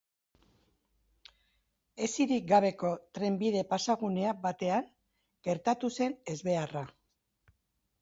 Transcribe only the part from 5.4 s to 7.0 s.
gertatu da ezbeharra.